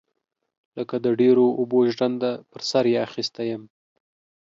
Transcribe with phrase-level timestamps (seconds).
[0.77, 3.63] لکه د ډيرو اوبو ژرنده پر سر يې اخيستى يم.